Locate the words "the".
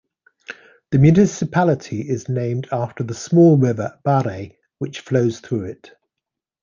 0.89-0.97, 3.03-3.13